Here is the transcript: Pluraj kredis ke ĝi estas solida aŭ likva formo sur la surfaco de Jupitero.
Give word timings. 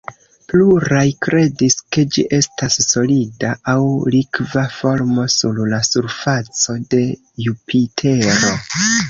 Pluraj 0.51 1.01
kredis 1.25 1.75
ke 1.95 2.05
ĝi 2.15 2.23
estas 2.37 2.77
solida 2.85 3.51
aŭ 3.75 3.83
likva 4.17 4.65
formo 4.79 5.27
sur 5.35 5.61
la 5.75 5.83
surfaco 5.91 6.79
de 6.97 7.05
Jupitero. 7.47 8.51